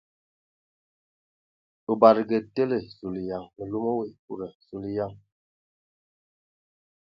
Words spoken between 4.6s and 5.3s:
Zuleyan!